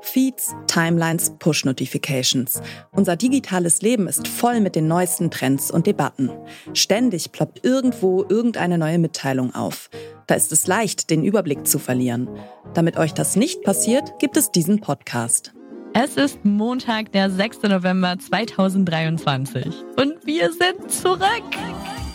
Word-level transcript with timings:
Feeds, 0.00 0.54
Timelines, 0.66 1.34
Push-Notifications. 1.38 2.62
Unser 2.92 3.16
digitales 3.16 3.82
Leben 3.82 4.06
ist 4.06 4.28
voll 4.28 4.60
mit 4.60 4.76
den 4.76 4.88
neuesten 4.88 5.30
Trends 5.30 5.70
und 5.70 5.86
Debatten. 5.86 6.30
Ständig 6.74 7.32
ploppt 7.32 7.64
irgendwo 7.64 8.24
irgendeine 8.28 8.78
neue 8.78 8.98
Mitteilung 8.98 9.54
auf. 9.54 9.90
Da 10.26 10.34
ist 10.34 10.52
es 10.52 10.66
leicht, 10.66 11.10
den 11.10 11.24
Überblick 11.24 11.66
zu 11.66 11.78
verlieren. 11.78 12.28
Damit 12.72 12.96
euch 12.96 13.14
das 13.14 13.36
nicht 13.36 13.62
passiert, 13.62 14.18
gibt 14.18 14.36
es 14.36 14.50
diesen 14.50 14.80
Podcast. 14.80 15.52
Es 15.92 16.16
ist 16.16 16.44
Montag, 16.44 17.12
der 17.12 17.30
6. 17.30 17.62
November 17.62 18.16
2023 18.18 19.66
und 19.96 20.14
wir 20.24 20.50
sind 20.52 20.90
zurück. 20.90 21.44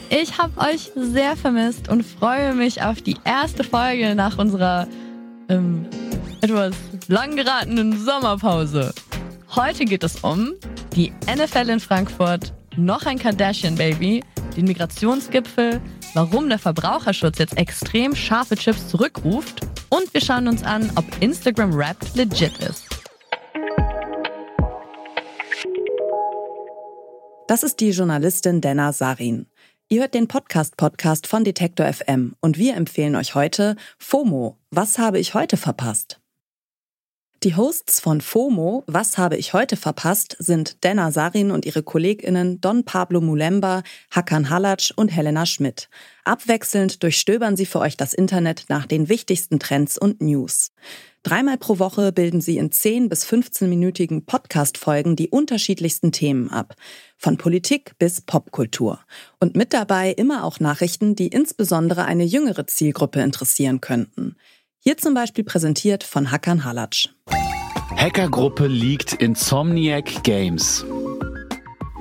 Ich 0.10 0.38
habe 0.38 0.60
euch 0.60 0.92
sehr 0.96 1.36
vermisst 1.36 1.90
und 1.90 2.04
freue 2.04 2.54
mich 2.54 2.82
auf 2.84 3.02
die 3.02 3.16
erste 3.26 3.64
Folge 3.64 4.14
nach 4.14 4.38
unserer 4.38 4.88
ähm, 5.50 5.88
etwas 6.42 6.76
lang 7.08 7.36
geratenen 7.36 7.98
Sommerpause. 8.04 8.94
Heute 9.56 9.86
geht 9.86 10.04
es 10.04 10.18
um 10.22 10.54
die 10.96 11.14
NFL 11.28 11.70
in 11.70 11.80
Frankfurt, 11.80 12.54
noch 12.78 13.06
ein 13.06 13.20
Kardashian-Baby, 13.20 14.24
den 14.56 14.66
Migrationsgipfel, 14.66 15.80
warum 16.16 16.50
der 16.50 16.58
Verbraucherschutz 16.58 17.38
jetzt 17.38 17.58
extrem 17.58 18.16
scharfe 18.16 18.56
Chips 18.56 18.90
zurückruft 18.90 19.62
und 19.90 20.12
wir 20.14 20.22
schauen 20.22 20.48
uns 20.48 20.64
an, 20.64 20.92
ob 20.96 21.06
Instagram 21.22 21.74
Rap 21.74 21.98
legit 22.16 22.58
ist. 22.60 22.86
Das 27.48 27.64
ist 27.64 27.80
die 27.82 27.92
Journalistin 27.92 28.62
Dena 28.62 28.94
Sarin. 28.94 29.46
Ihr 29.90 30.02
hört 30.02 30.14
den 30.14 30.30
Podcast-Podcast 30.30 31.28
von 31.28 31.44
Detektor 31.44 31.92
FM 31.92 32.34
und 32.40 32.58
wir 32.58 32.76
empfehlen 32.76 33.16
euch 33.18 33.36
heute 33.36 33.76
FOMO. 34.00 34.58
Was 34.70 34.98
habe 34.98 35.20
ich 35.20 35.34
heute 35.34 35.58
verpasst? 35.58 36.21
Die 37.44 37.56
Hosts 37.56 38.00
von 38.00 38.22
FOMO, 38.22 38.84
Was 38.86 39.18
habe 39.18 39.36
ich 39.36 39.54
heute 39.54 39.76
verpasst, 39.76 40.36
sind 40.38 40.84
Dena 40.84 41.12
Sarin 41.12 41.50
und 41.50 41.66
ihre 41.66 41.82
KollegInnen 41.82 42.62
Don 42.62 42.86
Pablo 42.86 43.20
Mulemba, 43.20 43.82
Hakan 44.12 44.52
Halatsch 44.52 44.92
und 44.96 45.08
Helena 45.08 45.48
Schmidt. 45.48 45.90
Abwechselnd 46.24 47.02
durchstöbern 47.02 47.58
sie 47.58 47.66
für 47.66 47.80
euch 47.80 47.98
das 47.98 48.14
Internet 48.14 48.66
nach 48.70 48.86
den 48.86 49.10
wichtigsten 49.10 49.58
Trends 49.58 49.98
und 49.98 50.22
News. 50.22 50.72
Dreimal 51.24 51.58
pro 51.58 51.80
Woche 51.80 52.12
bilden 52.12 52.42
sie 52.42 52.60
in 52.60 52.72
10 52.72 53.10
bis 53.10 53.26
15-minütigen 53.26 54.24
Podcast-Folgen 54.28 55.16
die 55.16 55.30
unterschiedlichsten 55.30 56.12
Themen 56.12 56.52
ab. 56.52 56.76
Von 57.18 57.38
Politik 57.38 57.94
bis 57.98 58.22
Popkultur. 58.22 59.00
Und 59.40 59.56
mit 59.56 59.74
dabei 59.74 60.12
immer 60.12 60.44
auch 60.44 60.60
Nachrichten, 60.60 61.16
die 61.16 61.30
insbesondere 61.30 62.06
eine 62.06 62.24
jüngere 62.24 62.68
Zielgruppe 62.68 63.22
interessieren 63.22 63.82
könnten. 63.82 64.36
Hier 64.84 64.98
zum 64.98 65.14
Beispiel 65.14 65.44
präsentiert 65.44 66.04
von 66.04 66.32
Hakan 66.32 66.66
Halatsch. 66.66 67.10
Hackergruppe 67.96 68.66
liegt 68.66 69.14
Insomniac 69.14 70.24
Games. 70.24 70.84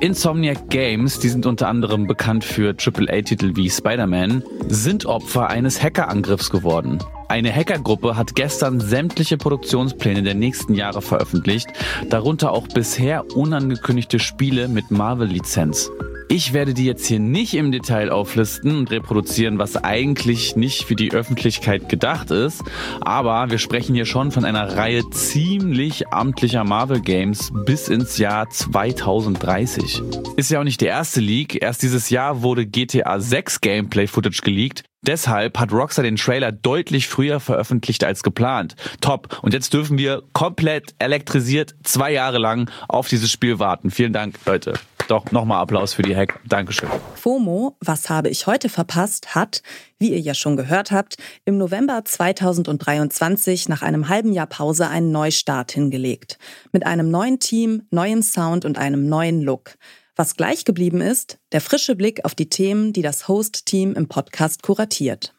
Insomniac 0.01 0.71
Games, 0.71 1.19
die 1.19 1.29
sind 1.29 1.45
unter 1.45 1.69
anderem 1.69 2.07
bekannt 2.07 2.43
für 2.43 2.75
AAA-Titel 2.75 3.55
wie 3.55 3.69
Spider-Man, 3.69 4.43
sind 4.69 5.05
Opfer 5.05 5.49
eines 5.49 5.83
Hackerangriffs 5.83 6.49
geworden. 6.49 7.01
Eine 7.29 7.55
Hackergruppe 7.55 8.17
hat 8.17 8.35
gestern 8.35 8.81
sämtliche 8.81 9.37
Produktionspläne 9.37 10.23
der 10.23 10.35
nächsten 10.35 10.73
Jahre 10.73 11.03
veröffentlicht, 11.03 11.69
darunter 12.09 12.53
auch 12.53 12.67
bisher 12.67 13.27
unangekündigte 13.37 14.19
Spiele 14.19 14.69
mit 14.69 14.91
Marvel-Lizenz. 14.91 15.91
Ich 16.33 16.53
werde 16.53 16.75
die 16.75 16.85
jetzt 16.85 17.07
hier 17.07 17.19
nicht 17.19 17.55
im 17.55 17.73
Detail 17.73 18.09
auflisten 18.13 18.79
und 18.79 18.93
reproduzieren, 18.93 19.59
was 19.59 19.77
eigentlich 19.77 20.55
nicht 20.55 20.85
für 20.85 20.95
die 20.95 21.11
Öffentlichkeit 21.11 21.89
gedacht 21.89 22.31
ist. 22.31 22.63
Aber 23.01 23.51
wir 23.51 23.59
sprechen 23.59 23.97
hier 23.97 24.07
schon 24.07 24.31
von 24.31 24.45
einer 24.45 24.77
Reihe 24.77 25.03
ziemlich 25.11 26.07
amtlicher 26.13 26.63
Marvel 26.63 27.01
Games 27.01 27.51
bis 27.67 27.89
ins 27.89 28.17
Jahr 28.17 28.49
2030. 28.49 30.03
Ist 30.37 30.53
ja 30.53 30.61
auch 30.61 30.65
nicht 30.65 30.81
der 30.81 30.91
erste 30.91 31.21
Leak. 31.21 31.61
Erst 31.61 31.83
dieses 31.83 32.11
Jahr 32.11 32.43
wurde 32.43 32.65
GTA 32.65 33.19
6 33.19 33.61
Gameplay 33.61 34.07
Footage 34.07 34.43
geleakt. 34.45 34.85
Deshalb 35.03 35.59
hat 35.59 35.73
Rockstar 35.73 36.05
den 36.05 36.15
Trailer 36.15 36.53
deutlich 36.53 37.09
früher 37.09 37.41
veröffentlicht 37.41 38.05
als 38.05 38.23
geplant. 38.23 38.77
Top. 39.01 39.41
Und 39.43 39.53
jetzt 39.53 39.75
dürfen 39.75 39.99
wir 39.99 40.23
komplett 40.33 40.95
elektrisiert 41.01 41.75
zwei 41.83 42.13
Jahre 42.13 42.39
lang 42.39 42.71
auf 42.87 43.09
dieses 43.09 43.33
Spiel 43.33 43.59
warten. 43.59 43.91
Vielen 43.91 44.13
Dank, 44.13 44.37
Leute. 44.47 44.75
Doch, 45.11 45.33
nochmal 45.33 45.61
Applaus 45.61 45.93
für 45.93 46.03
die 46.03 46.15
Hack. 46.15 46.39
Dankeschön. 46.47 46.89
FOMO, 47.17 47.77
was 47.81 48.09
habe 48.09 48.29
ich 48.29 48.47
heute 48.47 48.69
verpasst, 48.69 49.35
hat, 49.35 49.61
wie 49.99 50.13
ihr 50.13 50.21
ja 50.21 50.35
schon 50.35 50.57
gehört 50.57 50.93
habt, 50.93 51.17
im 51.45 51.59
November 51.59 52.05
2023 52.05 53.69
nach 53.69 53.83
einem 53.83 54.09
halben 54.09 54.33
Jahr 54.33 54.47
Pause 54.47 54.87
einen 54.87 55.11
Neustart 55.11 55.73
hingelegt. 55.73 56.39
Mit 56.71 56.87
einem 56.87 57.11
neuen 57.11 57.41
Team, 57.41 57.83
neuen 57.91 58.23
Sound 58.23 58.65
und 58.65 58.79
einem 58.79 59.09
neuen 59.09 59.43
Look. 59.43 59.75
Was 60.15 60.37
gleich 60.37 60.65
geblieben 60.65 61.01
ist, 61.01 61.41
der 61.51 61.61
frische 61.61 61.97
Blick 61.97 62.25
auf 62.25 62.37
die 62.37 62.49
Themen, 62.49 62.93
die 62.93 63.03
das 63.03 63.27
Host-Team 63.27 63.95
im 63.95 64.07
Podcast 64.07 64.63
kuratiert. 64.63 65.35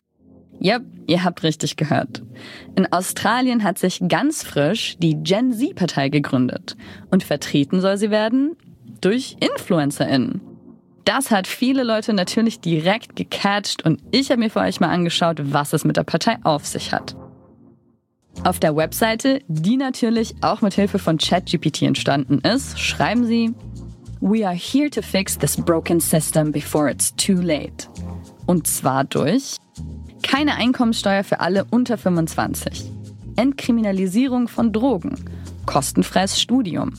Ja, 0.59 0.75
yep, 0.75 0.83
ihr 1.07 1.23
habt 1.23 1.43
richtig 1.43 1.77
gehört. 1.77 2.23
In 2.75 2.91
Australien 2.91 3.63
hat 3.63 3.79
sich 3.79 4.01
ganz 4.09 4.43
frisch 4.43 4.97
die 4.99 5.15
Gen 5.23 5.53
Z-Partei 5.53 6.09
gegründet. 6.09 6.75
Und 7.09 7.23
vertreten 7.23 7.79
soll 7.79 7.97
sie 7.97 8.11
werden 8.11 8.57
durch 9.01 9.37
InfluencerInnen. 9.39 10.41
Das 11.05 11.31
hat 11.31 11.47
viele 11.47 11.83
Leute 11.83 12.13
natürlich 12.13 12.59
direkt 12.59 13.15
gecatcht 13.15 13.83
und 13.83 14.01
ich 14.11 14.29
habe 14.29 14.39
mir 14.39 14.49
für 14.49 14.59
euch 14.59 14.79
mal 14.79 14.89
angeschaut, 14.89 15.41
was 15.51 15.73
es 15.73 15.83
mit 15.83 15.97
der 15.97 16.03
Partei 16.03 16.37
auf 16.43 16.65
sich 16.65 16.93
hat. 16.93 17.15
Auf 18.43 18.59
der 18.59 18.75
Webseite, 18.75 19.41
die 19.47 19.77
natürlich 19.77 20.35
auch 20.41 20.61
mit 20.61 20.73
Hilfe 20.75 20.99
von 20.99 21.17
ChatGPT 21.17 21.83
entstanden 21.83 22.39
ist, 22.39 22.79
schreiben 22.79 23.25
sie: 23.25 23.53
We 24.21 24.47
are 24.47 24.55
here 24.55 24.89
to 24.89 25.01
fix 25.01 25.37
this 25.37 25.57
broken 25.57 25.99
system 25.99 26.51
before 26.51 26.89
it's 26.89 27.13
too 27.15 27.41
late. 27.41 27.87
Und 28.45 28.67
zwar 28.67 29.03
durch 29.03 29.57
keine 30.21 30.55
Einkommenssteuer 30.55 31.23
für 31.23 31.39
alle 31.39 31.65
unter 31.71 31.97
25, 31.97 32.89
Entkriminalisierung 33.35 34.47
von 34.47 34.71
Drogen, 34.71 35.15
kostenfreies 35.65 36.39
Studium, 36.39 36.93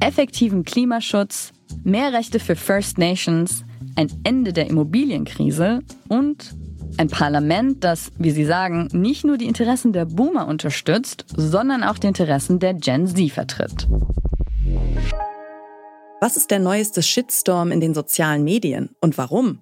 effektiven 0.00 0.64
Klimaschutz, 0.64 1.52
mehr 1.82 2.12
Rechte 2.12 2.40
für 2.40 2.56
First 2.56 2.98
Nations, 2.98 3.64
ein 3.96 4.08
Ende 4.24 4.52
der 4.52 4.68
Immobilienkrise 4.68 5.80
und 6.08 6.54
ein 6.96 7.08
Parlament, 7.08 7.82
das, 7.82 8.12
wie 8.18 8.30
Sie 8.30 8.44
sagen, 8.44 8.88
nicht 8.92 9.24
nur 9.24 9.36
die 9.36 9.46
Interessen 9.46 9.92
der 9.92 10.04
Boomer 10.04 10.46
unterstützt, 10.46 11.24
sondern 11.36 11.82
auch 11.82 11.98
die 11.98 12.06
Interessen 12.06 12.58
der 12.58 12.74
Gen 12.74 13.06
Z 13.06 13.32
vertritt. 13.32 13.88
Was 16.20 16.36
ist 16.36 16.50
der 16.50 16.60
neueste 16.60 17.02
Shitstorm 17.02 17.70
in 17.70 17.80
den 17.80 17.94
sozialen 17.94 18.44
Medien 18.44 18.90
und 19.00 19.18
warum? 19.18 19.58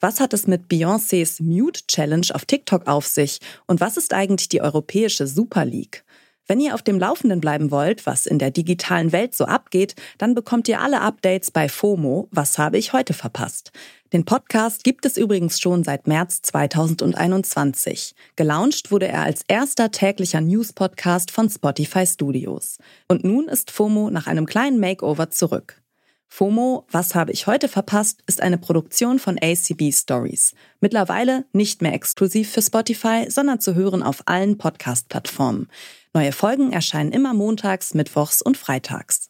Was 0.00 0.20
hat 0.20 0.32
es 0.32 0.46
mit 0.46 0.68
Beyoncés 0.68 1.42
Mute 1.42 1.80
Challenge 1.88 2.26
auf 2.32 2.44
TikTok 2.44 2.86
auf 2.86 3.06
sich 3.06 3.40
und 3.66 3.80
was 3.80 3.96
ist 3.96 4.14
eigentlich 4.14 4.48
die 4.48 4.60
europäische 4.60 5.26
Super 5.26 5.64
League? 5.64 6.05
Wenn 6.48 6.60
ihr 6.60 6.74
auf 6.74 6.82
dem 6.82 7.00
Laufenden 7.00 7.40
bleiben 7.40 7.72
wollt, 7.72 8.06
was 8.06 8.24
in 8.24 8.38
der 8.38 8.52
digitalen 8.52 9.10
Welt 9.10 9.34
so 9.34 9.46
abgeht, 9.46 9.96
dann 10.16 10.34
bekommt 10.34 10.68
ihr 10.68 10.80
alle 10.80 11.00
Updates 11.00 11.50
bei 11.50 11.68
FOMO. 11.68 12.28
Was 12.30 12.56
habe 12.56 12.78
ich 12.78 12.92
heute 12.92 13.14
verpasst? 13.14 13.72
Den 14.12 14.24
Podcast 14.24 14.84
gibt 14.84 15.04
es 15.06 15.16
übrigens 15.16 15.58
schon 15.58 15.82
seit 15.82 16.06
März 16.06 16.42
2021. 16.42 18.14
Gelauncht 18.36 18.92
wurde 18.92 19.08
er 19.08 19.22
als 19.22 19.42
erster 19.48 19.90
täglicher 19.90 20.40
News-Podcast 20.40 21.32
von 21.32 21.50
Spotify 21.50 22.06
Studios. 22.06 22.78
Und 23.08 23.24
nun 23.24 23.48
ist 23.48 23.72
FOMO 23.72 24.10
nach 24.10 24.28
einem 24.28 24.46
kleinen 24.46 24.78
Makeover 24.78 25.30
zurück. 25.30 25.82
FOMO, 26.28 26.86
was 26.90 27.14
habe 27.14 27.32
ich 27.32 27.46
heute 27.46 27.66
verpasst, 27.68 28.22
ist 28.26 28.40
eine 28.40 28.58
Produktion 28.58 29.18
von 29.18 29.38
ACB 29.40 29.92
Stories. 29.92 30.54
Mittlerweile 30.80 31.44
nicht 31.52 31.82
mehr 31.82 31.94
exklusiv 31.94 32.50
für 32.50 32.62
Spotify, 32.62 33.26
sondern 33.28 33.60
zu 33.60 33.74
hören 33.74 34.02
auf 34.02 34.22
allen 34.26 34.58
Podcast-Plattformen. 34.58 35.68
Neue 36.16 36.32
Folgen 36.32 36.72
erscheinen 36.72 37.12
immer 37.12 37.34
montags, 37.34 37.92
mittwochs 37.92 38.40
und 38.40 38.56
freitags. 38.56 39.28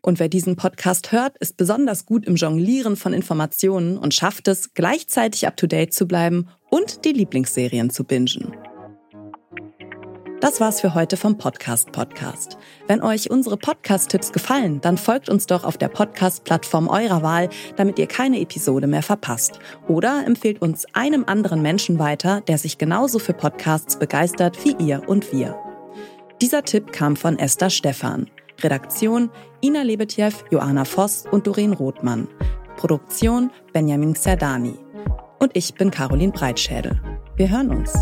Und 0.00 0.20
wer 0.20 0.28
diesen 0.28 0.54
Podcast 0.54 1.10
hört, 1.10 1.36
ist 1.38 1.56
besonders 1.56 2.06
gut 2.06 2.24
im 2.24 2.36
Jonglieren 2.36 2.94
von 2.94 3.12
Informationen 3.12 3.98
und 3.98 4.14
schafft 4.14 4.46
es, 4.46 4.72
gleichzeitig 4.74 5.48
up-to-date 5.48 5.92
zu 5.92 6.06
bleiben 6.06 6.46
und 6.70 7.04
die 7.04 7.10
Lieblingsserien 7.10 7.90
zu 7.90 8.04
bingen. 8.04 8.54
Das 10.40 10.60
war's 10.60 10.80
für 10.80 10.94
heute 10.94 11.16
vom 11.16 11.36
Podcast 11.36 11.90
Podcast. 11.90 12.58
Wenn 12.86 13.02
euch 13.02 13.28
unsere 13.28 13.56
Podcast-Tipps 13.56 14.30
gefallen, 14.30 14.80
dann 14.80 14.98
folgt 14.98 15.28
uns 15.28 15.46
doch 15.46 15.64
auf 15.64 15.78
der 15.78 15.88
Podcast-Plattform 15.88 16.86
eurer 16.86 17.24
Wahl, 17.24 17.48
damit 17.74 17.98
ihr 17.98 18.06
keine 18.06 18.38
Episode 18.38 18.86
mehr 18.86 19.02
verpasst. 19.02 19.58
Oder 19.88 20.24
empfehlt 20.24 20.62
uns 20.62 20.86
einem 20.94 21.24
anderen 21.24 21.60
Menschen 21.60 21.98
weiter, 21.98 22.40
der 22.42 22.56
sich 22.56 22.78
genauso 22.78 23.18
für 23.18 23.32
Podcasts 23.32 23.98
begeistert 23.98 24.64
wie 24.64 24.76
ihr 24.78 25.02
und 25.08 25.32
wir. 25.32 25.58
Dieser 26.40 26.62
Tipp 26.62 26.92
kam 26.92 27.16
von 27.16 27.38
Esther 27.38 27.68
Stephan. 27.68 28.30
Redaktion 28.62 29.28
Ina 29.62 29.82
Lebetjew, 29.82 30.32
Joanna 30.50 30.86
Voss 30.86 31.26
und 31.30 31.46
Doreen 31.46 31.74
Rothmann. 31.74 32.28
Produktion 32.78 33.50
Benjamin 33.74 34.14
Zerdani. 34.14 34.74
Und 35.38 35.54
ich 35.54 35.74
bin 35.74 35.90
Caroline 35.90 36.32
Breitschädel. 36.32 36.98
Wir 37.36 37.50
hören 37.50 37.68
uns. 37.68 37.92